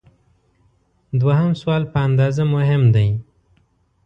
دوهم 1.19 1.51
سوال 1.61 1.83
په 1.93 1.97
اندازه 2.07 2.43
مهم 2.53 2.83
دی. 2.95 3.09